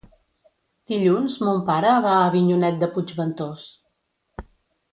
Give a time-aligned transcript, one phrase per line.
[0.93, 3.69] Dilluns mon pare va a Avinyonet de Puigventós.